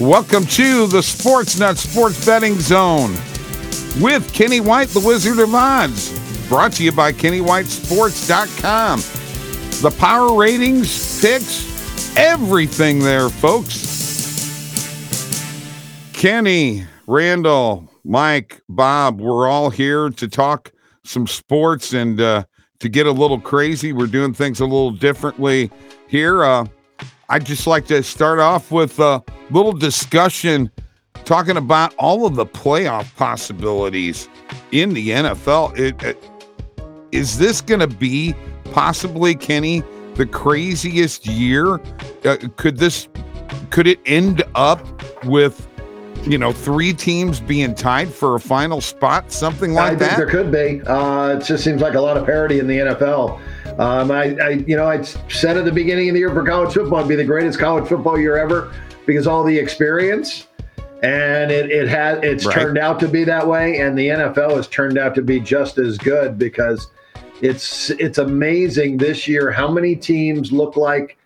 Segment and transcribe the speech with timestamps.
[0.00, 3.12] Welcome to the Sports Nutz Sports Betting Zone
[4.00, 6.18] with Kenny White, the Wizard of Odds.
[6.48, 9.00] Brought to you by KennyWhiteSports.com.
[9.82, 13.76] The power ratings, picks, everything there, folks.
[16.14, 20.72] Kenny, Randall, Mike, Bob, we're all here to talk
[21.04, 22.44] some sports and uh,
[22.78, 23.92] to get a little crazy.
[23.92, 25.70] We're doing things a little differently
[26.08, 26.42] here.
[26.42, 26.64] Uh,
[27.30, 29.22] I'd just like to start off with a
[29.52, 30.68] little discussion
[31.24, 34.28] talking about all of the playoff possibilities
[34.72, 35.78] in the NFL.
[35.78, 36.30] It, it,
[37.12, 38.34] is this going to be
[38.72, 39.84] possibly, Kenny,
[40.14, 41.80] the craziest year?
[42.24, 43.08] Uh, could this
[43.70, 44.84] could it end up
[45.24, 45.68] with
[46.24, 50.16] you know three teams being tied for a final spot, something like I that?
[50.16, 50.82] think there could be.
[50.84, 53.40] Uh, it just seems like a lot of parity in the NFL.
[53.78, 56.74] Um, I, I, you know, I said at the beginning of the year for college
[56.74, 58.72] football, it'd be the greatest college football year ever
[59.06, 60.46] because all the experience,
[61.02, 62.54] and it, it has it's right.
[62.54, 65.78] turned out to be that way, and the NFL has turned out to be just
[65.78, 66.88] as good because
[67.40, 71.16] it's it's amazing this year how many teams look like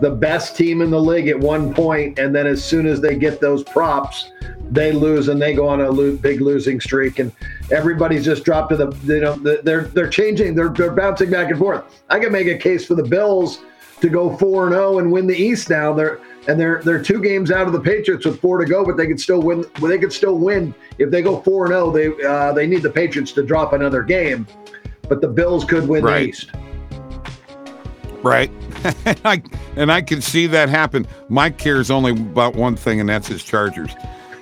[0.00, 3.16] the best team in the league at one point, and then as soon as they
[3.16, 4.30] get those props,
[4.70, 7.32] they lose and they go on a lo- big losing streak, and
[7.70, 11.58] everybody's just dropped to the you know they're they're changing, they're they're bouncing back and
[11.58, 12.02] forth.
[12.10, 13.60] I can make a case for the Bills
[14.00, 15.92] to go four and zero oh and win the East now.
[15.92, 18.96] They're and they're they're two games out of the Patriots with four to go, but
[18.96, 19.64] they could still win.
[19.80, 21.86] They could still win if they go four and zero.
[21.86, 24.46] Oh, they uh, they need the Patriots to drop another game,
[25.08, 26.20] but the Bills could win right.
[26.20, 26.50] the East.
[28.22, 28.50] Right.
[29.04, 29.42] And, I,
[29.76, 31.06] and I can see that happen.
[31.28, 33.94] Mike cares only about one thing, and that's his Chargers.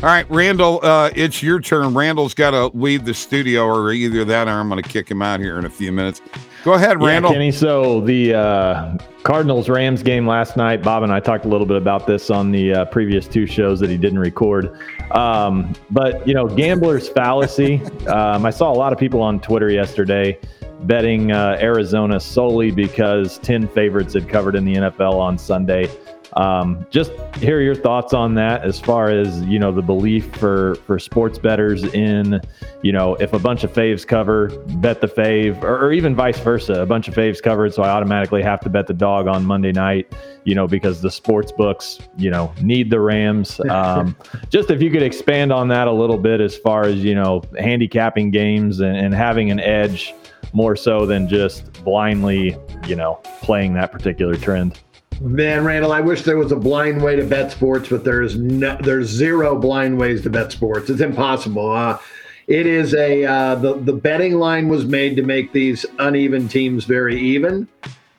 [0.03, 1.95] All right, Randall, uh, it's your turn.
[1.95, 5.23] Randall's got to leave the studio, or either that or I'm going to kick him
[5.23, 6.21] out here in a few minutes.
[6.65, 7.31] Go ahead, Randall.
[7.31, 7.53] Yeah, Kenny.
[7.53, 11.77] So the uh, Cardinals Rams game last night, Bob and I talked a little bit
[11.77, 14.79] about this on the uh, previous two shows that he didn't record.
[15.13, 17.83] Um, but, you know, gambler's fallacy.
[18.05, 20.39] Um, I saw a lot of people on Twitter yesterday
[20.87, 25.89] betting uh, Arizona solely because 10 favorites had covered in the NFL on Sunday.
[26.37, 30.75] Um, just hear your thoughts on that as far as you know the belief for
[30.87, 32.41] for sports betters in
[32.83, 34.49] you know if a bunch of faves cover
[34.81, 37.91] bet the fave or, or, even vice versa a bunch of faves covered so I
[37.91, 40.13] automatically have to bet the dog on Monday night
[40.43, 44.17] you know because the sports books you know need the Rams um,
[44.49, 47.43] just if you could expand on that a little bit as far as you know
[47.61, 50.15] handicapping games and, and having an edge
[50.55, 52.57] more so than just blindly,
[52.87, 54.81] you know, playing that particular trend.
[55.21, 58.77] Man, Randall, I wish there was a blind way to bet sports, but there's no,
[58.81, 60.91] there's zero blind ways to bet sports.
[60.91, 61.71] It's impossible.
[61.71, 61.99] Uh,
[62.47, 66.85] it is a uh, the the betting line was made to make these uneven teams
[66.85, 67.69] very even,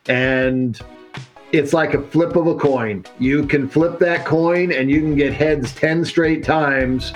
[0.08, 0.80] and
[1.52, 3.06] it's like a flip of a coin.
[3.20, 7.14] You can flip that coin, and you can get heads ten straight times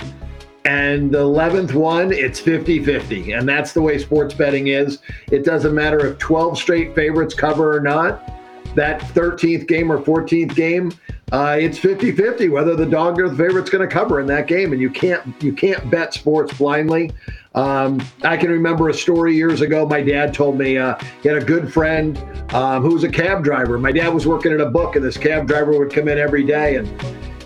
[0.64, 3.32] and the 11th one, it's 50 50.
[3.32, 4.98] And that's the way sports betting is.
[5.30, 8.32] It doesn't matter if 12 straight favorites cover or not.
[8.74, 10.92] That 13th game or 14th game,
[11.32, 14.46] uh, it's 50 50 whether the dog or the favorite's going to cover in that
[14.46, 14.72] game.
[14.72, 17.10] And you can't you can't bet sports blindly.
[17.54, 19.86] Um, I can remember a story years ago.
[19.86, 22.16] My dad told me uh, he had a good friend
[22.54, 23.76] um, who was a cab driver.
[23.76, 26.44] My dad was working at a book, and this cab driver would come in every
[26.44, 26.88] day and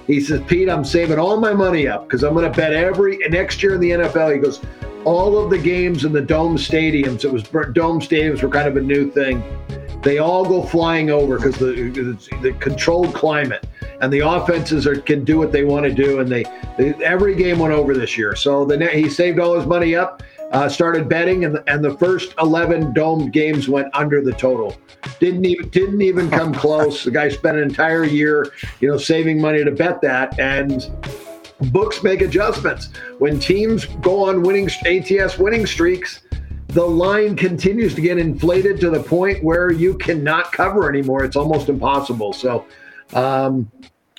[0.06, 3.18] he says, Pete, I'm saving all my money up because I'm going to bet every
[3.28, 4.34] next year in the NFL.
[4.34, 4.60] He goes,
[5.04, 7.24] all of the games in the dome stadiums.
[7.24, 7.42] It was
[7.72, 9.42] dome stadiums were kind of a new thing.
[10.02, 11.74] They all go flying over because the
[12.42, 13.66] the controlled climate
[14.00, 16.20] and the offenses are, can do what they want to do.
[16.20, 16.44] And they,
[16.76, 18.36] they every game went over this year.
[18.36, 20.22] So the he saved all his money up
[20.54, 24.76] uh, started betting, and the, and the first eleven domed games went under the total.
[25.18, 27.02] Didn't even didn't even come close.
[27.02, 30.88] The guy spent an entire year, you know, saving money to bet that, and
[31.72, 36.20] books make adjustments when teams go on winning ATS winning streaks.
[36.68, 41.24] The line continues to get inflated to the point where you cannot cover anymore.
[41.24, 42.32] It's almost impossible.
[42.32, 42.64] So,
[43.12, 43.70] um,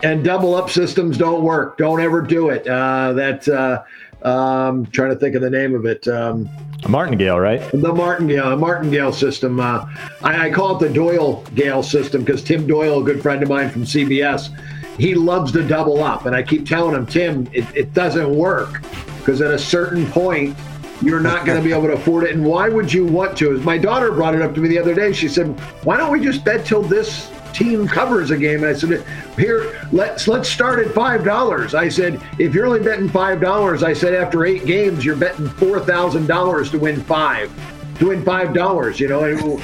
[0.03, 1.77] and double up systems don't work.
[1.77, 2.67] Don't ever do it.
[2.67, 3.83] Uh, that uh,
[4.25, 6.07] um, trying to think of the name of it.
[6.07, 6.49] Um,
[6.83, 7.61] a martingale, right?
[7.71, 9.59] The martingale, the martingale system.
[9.59, 9.85] Uh,
[10.21, 13.49] I, I, call it the Doyle Gale system because Tim Doyle, a good friend of
[13.49, 14.49] mine from CBS,
[14.97, 18.81] he loves to double up, and I keep telling him, Tim, it, it doesn't work
[19.19, 20.55] because at a certain point.
[21.01, 22.31] You're not going to be able to afford it.
[22.31, 23.59] And why would you want to?
[23.59, 25.11] My daughter brought it up to me the other day.
[25.11, 25.47] She said,
[25.83, 28.63] Why don't we just bet till this team covers a game.
[28.63, 29.05] And I said,
[29.37, 31.73] here, let's let's start at five dollars.
[31.73, 35.49] I said, if you're only betting five dollars, I said after eight games, you're betting
[35.49, 37.51] four thousand dollars to win five,
[37.99, 38.99] to win five dollars.
[38.99, 39.59] You know,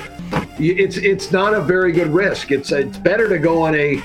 [0.57, 2.51] it's it's not a very good risk.
[2.51, 4.01] It's it's better to go on a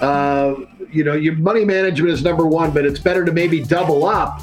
[0.00, 0.54] uh,
[0.90, 4.40] you know, your money management is number one, but it's better to maybe double up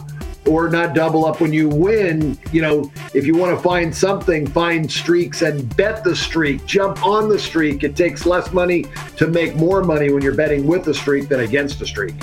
[0.48, 2.38] or not double up when you win.
[2.52, 7.06] You know, if you want to find something, find streaks and bet the streak, jump
[7.06, 7.84] on the streak.
[7.84, 8.86] It takes less money
[9.18, 12.16] to make more money when you're betting with the streak than against the streak.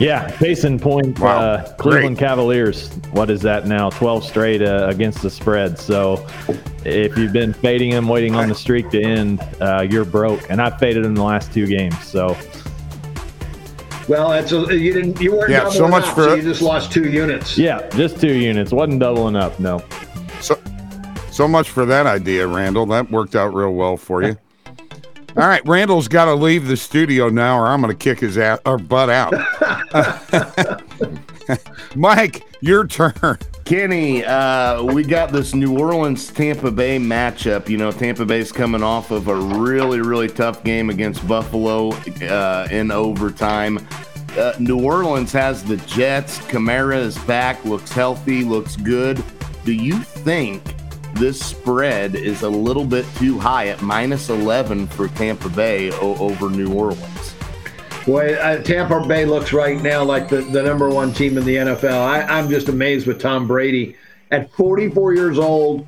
[0.00, 1.38] Yeah, case in point, Wow.
[1.40, 2.28] uh, Cleveland Great.
[2.28, 2.88] Cavaliers.
[3.10, 3.90] What is that now?
[3.90, 5.76] 12 straight uh, against the spread.
[5.76, 6.24] So
[6.84, 10.48] if you've been fading them, waiting on the streak to end, uh, you're broke.
[10.50, 12.00] And I faded them the last two games.
[12.04, 12.36] So
[14.08, 16.62] Well, that's a, you didn't you weren't Yeah, so much up, for- so you just
[16.62, 17.58] lost two units.
[17.58, 18.72] yeah, just two units.
[18.72, 19.58] Wasn't doubling up.
[19.60, 19.82] No.
[20.40, 20.58] So,
[21.30, 22.86] so much for that idea, Randall.
[22.86, 24.36] That worked out real well for you.
[25.36, 28.36] All right, Randall's got to leave the studio now, or I'm going to kick his
[28.38, 29.32] ass or butt out.
[31.94, 33.38] Mike, your turn.
[33.68, 37.68] Kenny, uh, we got this New Orleans Tampa Bay matchup.
[37.68, 42.66] You know, Tampa Bay's coming off of a really, really tough game against Buffalo uh,
[42.70, 43.86] in overtime.
[44.38, 46.38] Uh, New Orleans has the Jets.
[46.38, 49.22] Kamara is back, looks healthy, looks good.
[49.66, 50.62] Do you think
[51.12, 56.48] this spread is a little bit too high at minus 11 for Tampa Bay over
[56.48, 57.34] New Orleans?
[58.08, 61.56] Boy, uh, Tampa Bay looks right now like the, the number one team in the
[61.56, 61.92] NFL.
[61.92, 63.96] I, I'm just amazed with Tom Brady.
[64.30, 65.86] At 44 years old,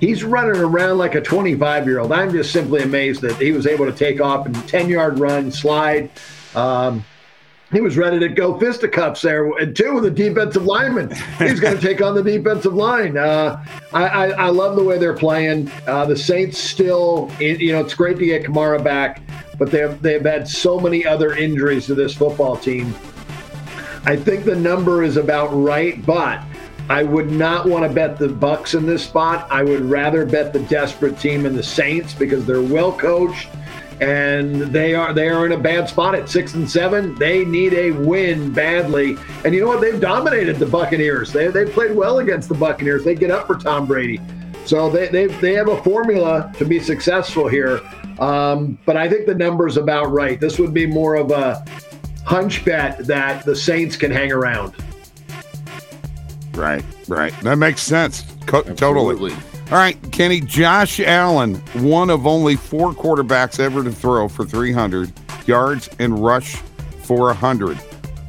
[0.00, 2.10] he's running around like a 25 year old.
[2.10, 5.52] I'm just simply amazed that he was able to take off and 10 yard run,
[5.52, 6.10] slide.
[6.56, 7.04] Um,
[7.72, 11.10] he was ready to go fisticuffs there, and two with the defensive lineman.
[11.38, 13.16] He's going to take on the defensive line.
[13.16, 15.70] Uh, I, I, I love the way they're playing.
[15.86, 19.20] Uh, the Saints still, you know, it's great to get Kamara back,
[19.58, 22.94] but they've they've had so many other injuries to this football team.
[24.04, 26.40] I think the number is about right, but
[26.88, 29.48] I would not want to bet the Bucks in this spot.
[29.50, 33.48] I would rather bet the desperate team in the Saints because they're well coached
[34.00, 37.14] and they are they are in a bad spot at six and seven.
[37.16, 39.16] They need a win badly.
[39.44, 39.80] And you know what?
[39.80, 41.32] They've dominated the Buccaneers.
[41.32, 43.04] They they played well against the Buccaneers.
[43.04, 44.20] They get up for Tom Brady.
[44.64, 47.80] So they they, they have a formula to be successful here.
[48.18, 50.40] Um, but I think the number's about right.
[50.40, 51.64] This would be more of a
[52.24, 54.74] hunch bet that the Saints can hang around.
[56.52, 57.38] Right, right.
[57.42, 58.24] That makes sense.
[58.46, 59.34] Co- totally.
[59.70, 60.40] All right, Kenny.
[60.40, 65.12] Josh Allen, one of only four quarterbacks ever to throw for 300
[65.46, 66.54] yards and rush
[67.02, 67.76] for 100.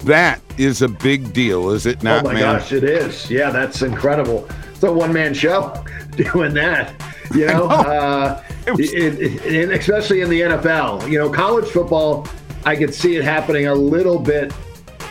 [0.04, 2.42] That is a big deal, is it not, oh my man?
[2.60, 3.30] gosh, it is.
[3.30, 4.48] Yeah, that's incredible.
[4.72, 5.84] It's a one man show
[6.16, 6.94] doing that.
[7.36, 7.76] You know, know.
[7.76, 8.44] uh,
[8.76, 11.08] was- it- it- especially in the NFL.
[11.10, 12.28] You know, college football,
[12.66, 14.54] I could see it happening a little bit,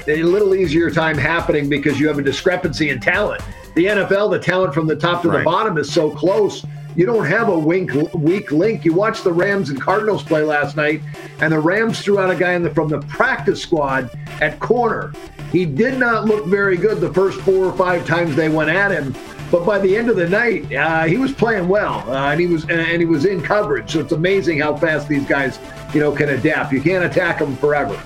[0.08, 3.42] a little easier time happening because you have a discrepancy in talent.
[3.76, 6.64] The NFL, the talent from the top to the bottom is so close.
[6.96, 8.86] You don't have a wink, weak link.
[8.86, 11.02] You watched the Rams and Cardinals play last night,
[11.40, 14.08] and the Rams threw out a guy in the, from the practice squad
[14.40, 15.12] at corner.
[15.52, 18.92] He did not look very good the first four or five times they went at
[18.92, 19.14] him,
[19.50, 22.46] but by the end of the night, uh, he was playing well, uh, and he
[22.46, 23.90] was and he was in coverage.
[23.92, 25.58] So it's amazing how fast these guys,
[25.92, 26.72] you know, can adapt.
[26.72, 28.02] You can't attack them forever.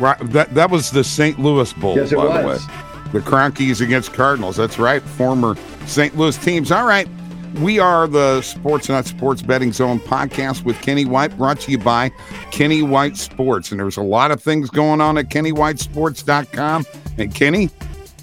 [0.00, 0.18] Right.
[0.32, 1.38] That that was the St.
[1.38, 2.66] Louis Bowl, Yes, by was.
[2.66, 2.78] the way.
[3.12, 4.56] The Kroenkes against Cardinals.
[4.56, 5.02] That's right.
[5.02, 5.56] Former
[5.86, 6.16] St.
[6.16, 6.70] Louis teams.
[6.70, 7.08] All right.
[7.60, 11.78] We are the Sports Nutz Sports Betting Zone podcast with Kenny White, brought to you
[11.78, 12.10] by
[12.50, 13.70] Kenny White Sports.
[13.70, 16.86] And there's a lot of things going on at KennyWhiteSports.com.
[17.16, 17.70] And Kenny,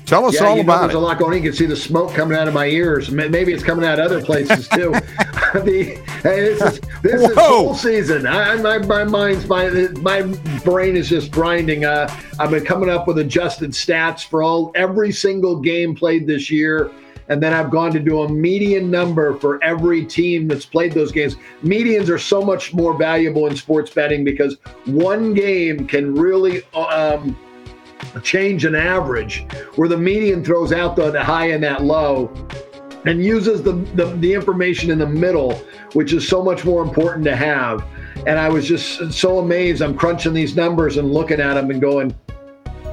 [0.05, 0.97] tell us Yeah, all you know, about there's it.
[0.97, 1.37] a lot going on.
[1.43, 3.11] You can see the smoke coming out of my ears.
[3.11, 4.91] Maybe it's coming out other places too.
[5.55, 8.25] the, hey, this is this is full season.
[8.27, 9.69] I, I- my my mind's my
[10.01, 10.21] my
[10.63, 11.85] brain is just grinding.
[11.85, 16.49] Uh, I've been coming up with adjusted stats for all every single game played this
[16.51, 16.91] year.
[17.27, 21.11] And then I've gone to do a median number for every team that's played those
[21.11, 21.37] games.
[21.63, 27.35] Medians are so much more valuable in sports betting because one game can really um,
[28.23, 29.45] change an average
[29.75, 32.31] where the median throws out the, the high and that low
[33.05, 35.53] and uses the, the, the information in the middle,
[35.93, 37.85] which is so much more important to have.
[38.25, 39.81] And I was just so amazed.
[39.81, 42.15] I'm crunching these numbers and looking at them and going,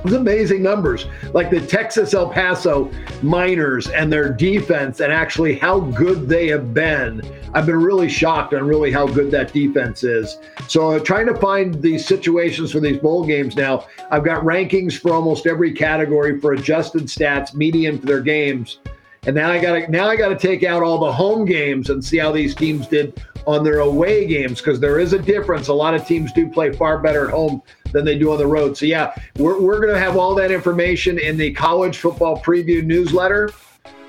[0.05, 2.91] it's amazing numbers like the Texas El Paso
[3.23, 7.23] Miners and their defense, and actually how good they have been.
[7.55, 10.39] I've been really shocked on really how good that defense is.
[10.69, 14.99] So, uh, trying to find these situations for these bowl games now, I've got rankings
[14.99, 18.79] for almost every category for adjusted stats, median for their games.
[19.25, 21.91] And now I got to now I got to take out all the home games
[21.91, 25.69] and see how these teams did on their away games because there is a difference.
[25.69, 28.47] A lot of teams do play far better at home than they do on the
[28.47, 28.77] road.
[28.77, 32.85] So yeah, we're we're going to have all that information in the college football preview
[32.85, 33.51] newsletter,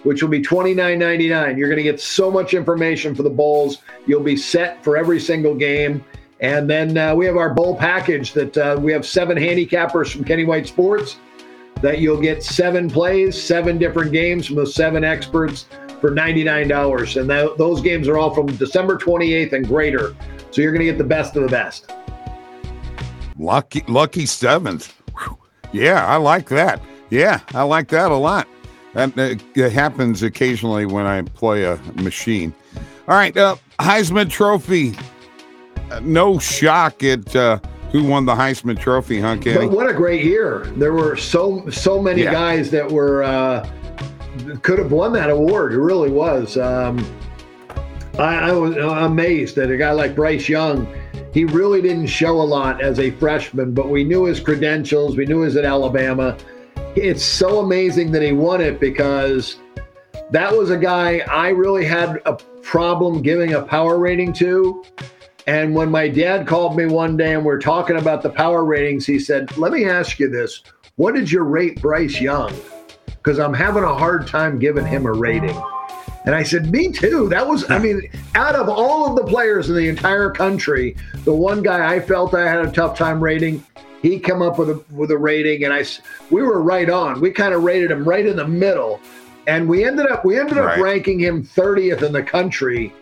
[0.03, 1.57] which will be twenty nine ninety nine.
[1.57, 3.79] You're going to get so much information for the bowls.
[4.05, 6.03] You'll be set for every single game.
[6.39, 10.25] And then uh, we have our bowl package that uh, we have seven handicappers from
[10.25, 11.17] Kenny White Sports
[11.81, 15.67] that you'll get seven plays, seven different games from those seven experts
[16.03, 17.21] for $99.
[17.21, 20.13] And that, those games are all from December 28th and greater.
[20.51, 21.93] So you're going to get the best of the best.
[23.39, 24.93] Lucky, lucky seventh.
[25.17, 25.37] Whew.
[25.71, 26.81] Yeah, I like that.
[27.09, 28.49] Yeah, I like that a lot.
[28.95, 32.53] That, uh, it happens occasionally when I play a machine.
[33.07, 34.95] All right, uh, Heisman Trophy.
[35.89, 37.59] Uh, no shock at uh,
[37.93, 39.67] who won the Heisman Trophy, huh, Kenny?
[39.67, 40.65] But what a great year!
[40.75, 42.33] There were so so many Yeah.
[42.33, 43.67] guys that were uh,
[44.61, 45.73] could have won that award.
[45.73, 46.57] It really was.
[46.57, 47.05] Um,
[48.17, 50.87] I, I was amazed that a guy like Bryce Young.
[51.33, 55.17] He really didn't show a lot as a freshman, but we knew his credentials.
[55.17, 56.37] We knew he was at Alabama.
[56.95, 59.57] It's so amazing that he won it because
[60.29, 64.83] that was a guy I really had a problem giving a power rating to.
[65.47, 69.05] And when my dad called me one day and we're talking about the power ratings,
[69.05, 70.61] he said, Let me ask you this.
[70.95, 72.53] What did you rate Bryce Young?
[73.23, 75.57] Because I'm having a hard time giving him a rating.
[76.25, 77.29] And I said, Me too.
[77.29, 78.01] That was, I mean,
[78.35, 82.33] out of all of the players in the entire country, the one guy I felt
[82.33, 83.63] I had a tough time rating,
[84.01, 85.85] he come up with a with a rating, and I,
[86.31, 87.21] we were right on.
[87.21, 88.99] We kind of rated him right in the middle,
[89.47, 90.81] and we ended up we ended up Right.
[90.81, 92.93] ranking him 30th in the country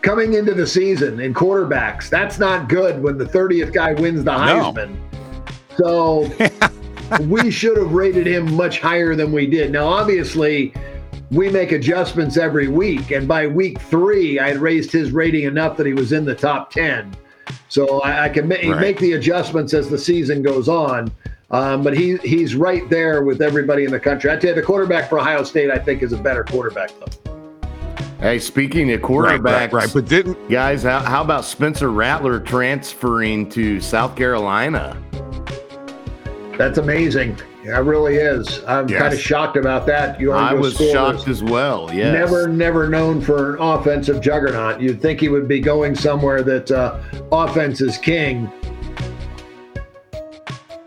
[0.00, 2.08] coming into the season in quarterbacks.
[2.08, 4.72] That's not good when the 30th guy wins the No.
[4.72, 4.96] Heisman.
[5.76, 6.28] So
[7.20, 9.70] we should have rated him much higher than we did.
[9.72, 10.72] Now, obviously,
[11.30, 15.76] we make adjustments every week, and by week three, I had raised his rating enough
[15.78, 17.14] that he was in the top 10.
[17.68, 18.80] So I, I can ma- Right.
[18.80, 21.10] make the adjustments as the season goes on.
[21.50, 24.30] Um, but he he's right there with everybody in the country.
[24.30, 27.68] I tell you, the quarterback for Ohio State, I think, is a better quarterback though.
[28.20, 29.90] Hey, speaking of right, quarterbacks, right, right.
[29.92, 34.96] But didn't guys, how, how about Spencer Rattler transferring to South Carolina?
[36.58, 37.38] That's amazing.
[37.64, 38.62] Yeah, it really is.
[38.66, 39.00] I'm Yes.
[39.00, 40.20] kind of shocked about that.
[40.20, 41.90] You I was shocked as well.
[41.92, 42.12] Yes.
[42.12, 44.80] Never, never known for an offensive juggernaut.
[44.80, 46.98] You'd think he would be going somewhere that uh,
[47.30, 48.50] offense is king.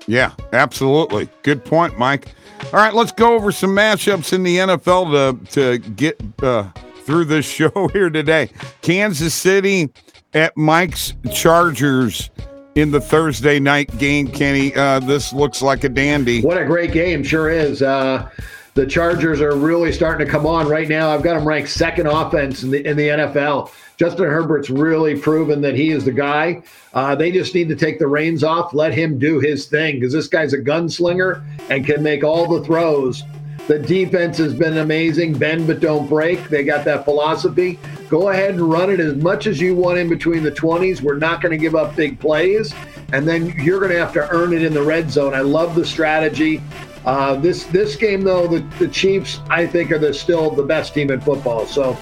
[0.08, 1.30] Yeah, absolutely.
[1.44, 2.28] Good point, Mike.
[2.66, 6.70] All right, let's go over some matchups in the NFL to to get uh,
[7.04, 8.50] through this show here today.
[8.82, 9.90] Kansas City
[10.34, 12.30] at Mike's Chargers
[12.76, 14.28] in the Thursday night game.
[14.28, 16.42] Kenny, uh, this looks like a dandy.
[16.42, 17.82] What a great game, sure is.
[17.82, 18.30] Uh,
[18.74, 21.10] the Chargers are really starting to come on right now.
[21.10, 23.72] I've got them ranked second offense in the in the NFL.
[23.98, 26.62] Justin Herbert's really proven that he is the guy.
[26.94, 30.12] Uh, they just need to take the reins off, let him do his thing, because
[30.12, 33.24] this guy's a gunslinger and can make all the throws.
[33.68, 35.38] The defense has been amazing.
[35.38, 36.50] Bend but don't break.
[36.50, 37.80] They got that philosophy.
[38.10, 41.02] Go ahead and run it as much as you want in between the 20s.
[41.02, 42.74] We're not going to give up big plays.
[43.12, 45.34] And then you're going to have to earn it in the red zone.
[45.34, 46.62] I love the strategy.
[47.06, 50.94] Uh, this this game, though, the, the Chiefs, I think, are the, still the best
[50.94, 51.66] team in football.
[51.66, 51.98] So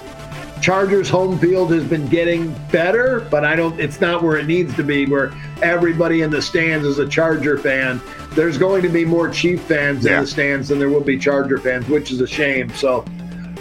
[0.64, 3.78] Chargers home field has been getting better, but I don't.
[3.82, 5.06] It's not where it needs to be.
[5.06, 8.00] Where everybody in the stands is a Charger fan.
[8.32, 10.20] There's going to be more Chief fans Yeah.
[10.20, 12.70] in the stands than there will be Charger fans, which is a shame.
[12.76, 13.04] So,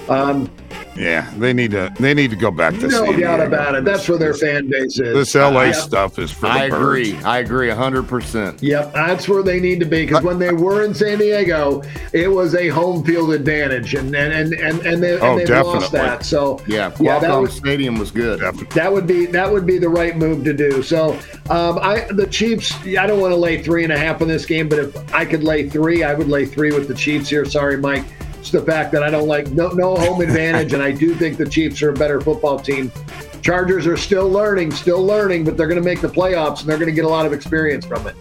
[0.09, 0.49] um,
[0.95, 3.47] Yeah, they need to they need to go back to no San doubt Diego.
[3.47, 3.85] about it.
[3.85, 5.15] That's where their fan base is.
[5.15, 5.75] This LA Yep.
[5.75, 7.09] stuff is for the I birds.
[7.09, 7.25] agree.
[7.25, 8.59] I agree 100%.
[8.61, 11.83] Yep, that's where they need to be because when they were in San Diego,
[12.13, 15.65] it was a home field advantage, and and and and, and they, Oh, and they've
[15.65, 16.25] lost that.
[16.27, 18.41] So Yeah, yeah, that was Stadium was good.
[18.41, 18.69] Definitely.
[18.75, 20.83] that would be that would be the right move to do.
[20.83, 21.13] So
[21.49, 22.75] um, I the Chiefs.
[22.99, 25.25] I don't want to lay three and a half in this game, but if I
[25.25, 27.45] could lay three, I would lay three with the Chiefs here.
[27.47, 28.05] Sorry, Mike.
[28.43, 31.37] It's the fact that I don't like no no home advantage, and I do think
[31.37, 32.91] the Chiefs are a better football team.
[33.41, 36.77] Chargers are still learning, still learning, but they're going to make the playoffs, and they're
[36.77, 38.17] going to get a lot of experience from it.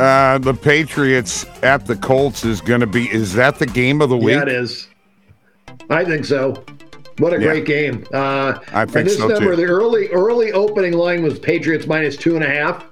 [0.00, 3.04] Uh, the Patriots at the Colts is going to be.
[3.12, 4.36] Is that the game of the week?
[4.36, 4.88] Yeah, it is.
[5.90, 6.64] I think so.
[7.18, 7.48] What a Yeah.
[7.48, 8.06] great game!
[8.14, 9.56] Uh, I think and this so, number, too.
[9.56, 12.86] the early early opening line was Patriots minus two and a half.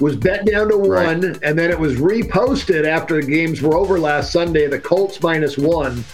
[0.00, 1.06] Was bet down to Right.
[1.06, 4.66] one, and then it was reposted after the games were over last Sunday.
[4.68, 6.04] The Colts minus one.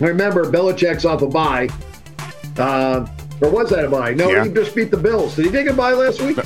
[0.00, 1.68] I Remember, Belichick's off a bye.
[2.58, 3.06] Uh,
[3.42, 4.14] or was that a bye?
[4.14, 4.44] No, Yeah.
[4.44, 5.36] he just beat the Bills.
[5.36, 6.36] Did he take a bye last week?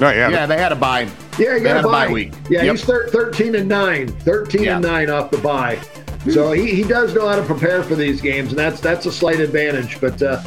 [0.00, 0.28] No, yeah.
[0.28, 1.02] Yeah, they had a bye.
[1.38, 2.06] Yeah, he They got had a a bye.
[2.06, 2.32] bye week.
[2.50, 2.72] Yeah, Yep.
[2.76, 4.08] he's thir- 13 and 9.
[4.08, 5.78] 13 and 9 off the bye.
[6.30, 9.12] So he, he does know how to prepare for these games, and that's that's a
[9.12, 9.98] slight advantage.
[10.00, 10.40] But uh,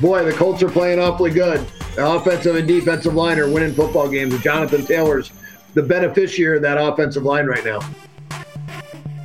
[0.00, 1.64] boy, the Colts are playing awfully good.
[1.94, 4.32] The offensive and defensive line are winning football games.
[4.34, 5.30] And Jonathan Taylor's
[5.74, 7.80] the beneficiary of that offensive line right now.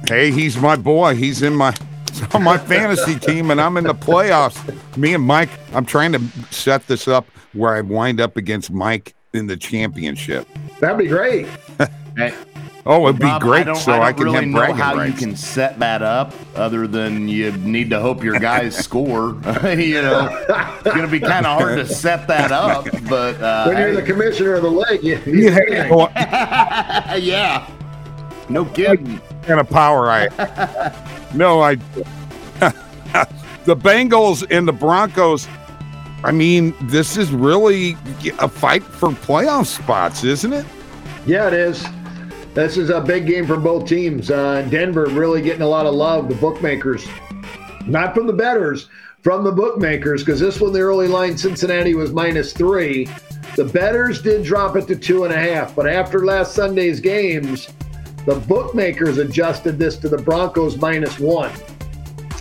[0.07, 1.15] Hey, he's my boy.
[1.15, 1.75] He's in my
[2.33, 4.57] on my fantasy team, and I'm in the playoffs.
[4.97, 6.21] Me and Mike, I'm trying to
[6.51, 10.47] set this up where I wind up against Mike in the championship.
[10.79, 11.47] That'd be great.
[12.87, 14.75] Hey, Oh, it'd be Bob, great, I so I, don't can really have know bragging
[14.77, 15.13] how rights.
[15.21, 19.31] you can set that up, other than you need to hope your guys score.
[19.77, 22.85] you know, it's going to be kind of hard to set that up.
[23.09, 25.63] But uh, When you're the commissioner of the league, you, you You had
[27.21, 27.69] yeah,
[28.49, 29.19] no kidding.
[29.43, 30.93] kind of power I.
[31.35, 31.75] no, I.
[33.65, 35.47] the Bengals and the Broncos.
[36.23, 37.97] I mean, this is really
[38.39, 40.65] a fight for playoff spots, isn't it?
[41.25, 41.85] Yeah, it is.
[42.57, 44.31] This is a big game for both teams.
[44.31, 46.27] Uh, Denver really getting a lot of love.
[46.27, 47.07] The bookmakers,
[47.85, 48.89] not from the betters,
[49.21, 53.07] from the bookmakers, because this one, the early line, Cincinnati was minus three.
[53.55, 57.69] The betters did drop it to two and a half, but after last Sunday's games,
[58.25, 61.51] the bookmakers adjusted this to the Broncos minus one.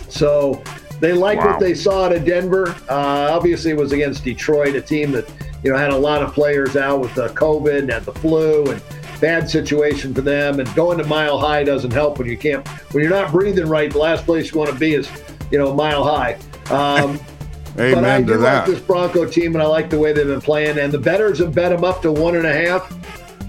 [0.09, 0.63] So
[0.99, 1.51] they like Wow.
[1.51, 2.69] what they saw out of Denver.
[2.89, 5.29] Uh, obviously, it was against Detroit, a team that
[5.63, 8.65] you know had a lot of players out with the COVID and had the flu
[8.65, 8.81] and
[9.19, 10.59] bad situation for them.
[10.59, 13.91] And going to Mile High doesn't help when you can't when you're not breathing right.
[13.91, 15.09] The last place you want to be is
[15.51, 16.33] you know Mile High.
[16.69, 17.19] Um,
[17.75, 20.25] but I Amen do to like this Bronco team, and I like the way they've
[20.25, 20.79] been playing.
[20.79, 22.91] And the betters have bet them up to one and a half.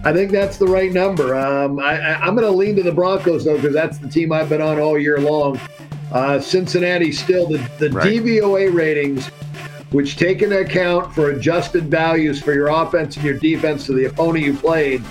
[0.04, 1.34] I think that's the right number.
[1.34, 4.32] Um, I, I, I'm going to lean to the Broncos though, because that's the team
[4.32, 5.60] I've been on all year long.
[6.12, 8.06] Uh, Cincinnati still the the Right.
[8.06, 9.26] DVOA ratings,
[9.90, 14.04] which take into account for adjusted values for your offense and your defense to the
[14.04, 15.02] opponent you played,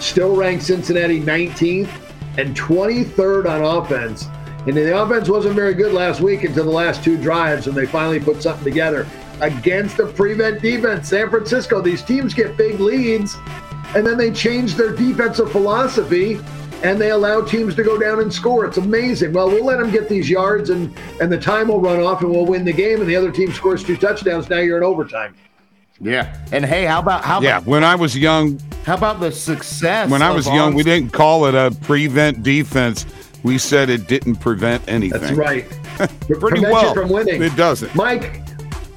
[0.00, 1.90] still ranked Cincinnati 19th
[2.38, 4.26] and 23rd on offense.
[4.66, 7.86] And the offense wasn't very good last week until the last two drives, and they
[7.86, 9.06] finally put something together
[9.40, 11.08] against a prevent defense.
[11.08, 13.36] San Francisco, these teams get big leads,
[13.94, 16.38] and then they change their defensive philosophy
[16.82, 18.64] and they allow teams to go down and score.
[18.64, 19.32] It's amazing.
[19.32, 22.30] Well, we'll let them get these yards and and the time will run off and
[22.30, 24.48] we'll win the game and the other team scores two touchdowns.
[24.48, 25.34] Now you're in overtime.
[26.00, 29.32] Yeah, and hey, how about how Yeah, about when I was young, how about the
[29.32, 30.08] success?
[30.10, 33.04] when I of was young, we didn't call it a prevent defense.
[33.42, 35.20] We said it didn't prevent anything.
[35.20, 35.64] That's right.
[35.98, 36.94] Pretty Prevents you well.
[36.94, 37.42] from winning.
[37.42, 37.94] It doesn't.
[37.94, 38.42] Mike,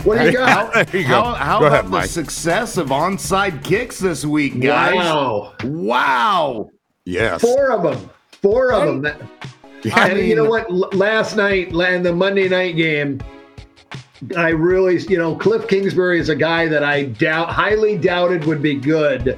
[0.03, 0.73] what do you got?
[0.91, 1.15] there you go.
[1.15, 2.09] How, how go about ahead, the Mike.
[2.09, 4.95] success of onside kicks this week, guys?
[4.95, 5.53] Wow.
[5.63, 6.69] Wow.
[7.05, 7.41] Yes.
[7.41, 8.09] Four of them.
[8.41, 9.01] Four of them.
[9.03, 9.21] That-
[9.83, 10.69] Yeah, and you know what?
[10.69, 13.19] L- Last night, la- in the Monday night game,
[14.37, 18.61] I really, you know, Cliff Kingsbury is a guy that I doubt, highly doubted would
[18.61, 19.37] be good.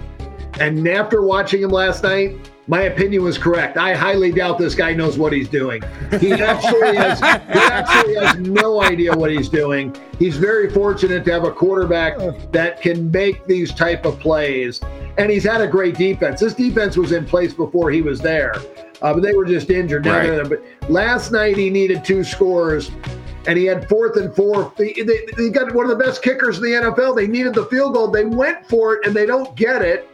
[0.60, 2.36] And after watching him last night,
[2.67, 3.76] my opinion was correct.
[3.78, 5.82] I highly doubt this guy knows what he's doing.
[6.19, 7.26] He actually has, he
[7.60, 9.96] actually has no idea what he's doing.
[10.19, 12.17] He's very fortunate to have a quarterback
[12.52, 14.80] that can make these type of plays,
[15.17, 16.39] and he's had a great defense.
[16.39, 18.56] This defense was in place before he was there,
[19.02, 20.06] uh, but they were just injured.
[20.06, 20.24] Now Right.
[20.28, 20.60] they're there.
[20.82, 22.91] But last night he needed two scores,
[23.48, 24.74] and he had fourth and four.
[24.78, 27.16] They, they, they got one of the best kickers in the NFL.
[27.16, 28.08] They needed the field goal.
[28.10, 30.10] They went for it, and they don't get it.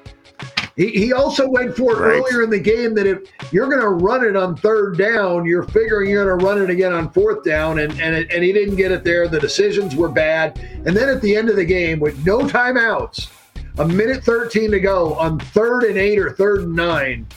[0.76, 2.22] He, he also went for it Right.
[2.22, 5.64] earlier in the game that if you're going to run it on third down, you're
[5.64, 8.54] figuring you're going to run it again on fourth down, and and, it, and he
[8.54, 9.28] didn't get it there.
[9.28, 13.30] The decisions were bad, and then at the end of the game, with no timeouts,
[13.78, 17.28] a minute 13 to go on third and eight or third and nine,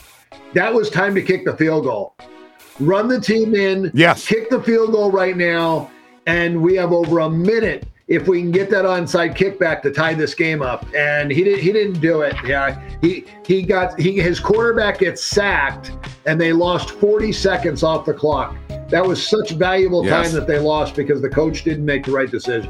[0.53, 2.15] that was time to kick the field goal.
[2.79, 4.27] Run the team in, Yes.
[4.27, 5.89] kick the field goal right now,
[6.25, 10.13] and we have over a minute if we can get that onside kickback to tie
[10.13, 10.85] this game up.
[10.95, 11.59] And he didn't.
[11.61, 12.35] He didn't do it.
[12.45, 15.91] Yeah, he he got he his quarterback gets sacked,
[16.25, 18.55] and they lost 40 seconds off the clock.
[18.89, 20.25] That was such valuable Yes.
[20.31, 22.69] time that they lost because the coach didn't make the right decision.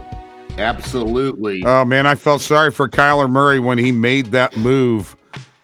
[0.57, 1.63] Absolutely.
[1.65, 5.15] Oh man, I felt sorry for Kyler Murray when he made that move,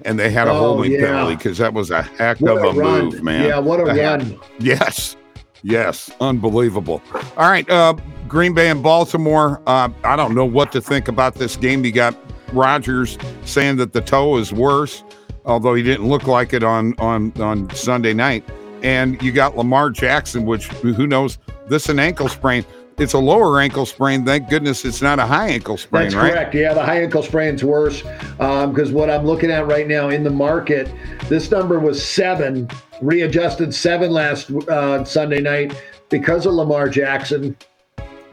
[0.05, 1.05] and they had a Oh, holding yeah.
[1.05, 3.45] penalty because that was a heck What of a a, move, man.
[3.45, 4.39] Yeah, what a heck- run.
[4.59, 5.15] Yes,
[5.63, 7.01] yes, unbelievable.
[7.37, 7.93] All right, uh,
[8.27, 9.61] Green Bay and Baltimore.
[9.67, 11.83] Uh, I don't know what to think about this game.
[11.83, 12.15] You got
[12.53, 15.03] Rodgers saying that the toe is worse,
[15.45, 18.43] although he didn't look like it on on on Sunday night.
[18.81, 21.37] And you got Lamar Jackson, which who knows?
[21.67, 22.65] This an ankle sprain.
[22.99, 24.25] It's a lower ankle sprain.
[24.25, 26.33] Thank goodness it's not a high ankle sprain, That's right?
[26.33, 26.53] correct.
[26.53, 28.01] Yeah, the high ankle sprain's worse
[28.37, 30.91] because what I'm looking at right now in the market,
[31.29, 32.67] this number was seven,
[33.01, 37.55] readjusted seven last uh, Sunday night because of Lamar Jackson,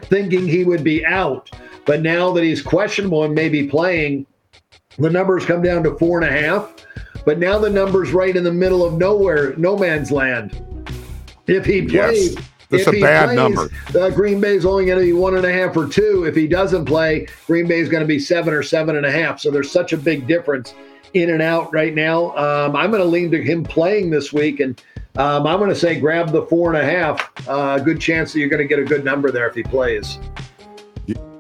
[0.02, 1.48] thinking he would be out.
[1.85, 4.26] But now that he's questionable and maybe playing,
[4.98, 6.74] the numbers come down to four and a half.
[7.24, 10.61] But now the number's right in the middle of nowhere, no man's land.
[11.46, 12.35] If he Yes.
[12.70, 13.68] That's if a bad plays, number.
[13.98, 16.24] uh, Green Bay's only going to be one and a half or two.
[16.26, 19.40] If he doesn't play, Green Bay's going to be seven or seven and a half.
[19.40, 20.74] So there's such a big difference
[21.14, 22.37] in and out right now.
[22.37, 24.81] Um, I'm going to lean to him playing this week and
[25.16, 27.33] Um, I'm going to say grab the four and a half.
[27.48, 30.18] Uh, good chance that you're going to get a good number there if he plays.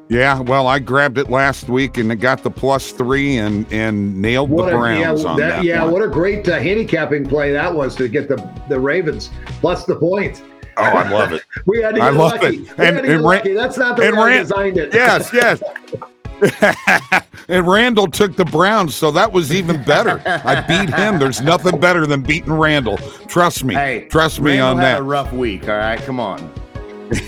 [0.08, 4.16] Yeah, well, I grabbed it last week and it got the plus three and and
[4.22, 5.64] nailed What the a, Browns yeah, on that.
[5.64, 5.92] yeah, one.
[5.92, 8.36] what a great uh, handicapping play that was to get the
[8.68, 10.42] the Ravens plus the point.
[10.76, 11.42] Oh, I love it.
[11.66, 12.46] We had to I love lucky.
[12.58, 12.68] it.
[12.78, 13.52] And- get and lucky.
[13.54, 14.92] That's not the way I designed it.
[14.94, 15.62] yes, yes.
[17.48, 20.20] and Randall took the Browns, so that was even better.
[20.26, 21.18] I beat him.
[21.18, 22.98] There's nothing better than beating Randall.
[23.26, 23.74] Trust me.
[23.74, 25.00] Hey, Trust me Randall on had that.
[25.00, 25.68] a rough week.
[25.68, 26.52] All right, come on.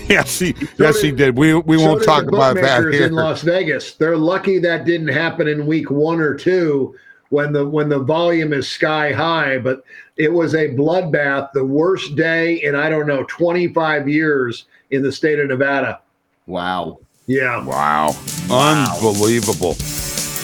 [0.07, 1.37] yes, he yes he did.
[1.37, 3.05] We we So won't talk about that here.
[3.05, 3.93] in Las Vegas.
[3.93, 6.95] They're lucky that didn't happen in week one or two
[7.29, 9.57] when the when the volume is sky high.
[9.57, 9.83] But
[10.17, 15.11] it was a bloodbath, the worst day in I don't know 25 years in the
[15.11, 16.01] state of Nevada.
[16.47, 16.99] Wow.
[17.27, 17.63] Yeah.
[17.63, 18.15] Wow.
[18.49, 19.75] Unbelievable.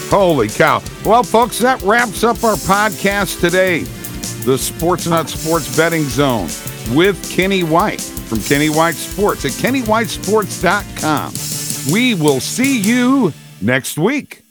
[0.10, 0.84] Holy cow.
[1.04, 3.80] Well, folks, that wraps up our podcast today.
[4.46, 6.48] The Sports Nutz Sports Betting Zone
[6.96, 11.34] with Kenny White from Kenny White Sports at kennywhitesports.com.
[11.92, 14.45] We will see you next week.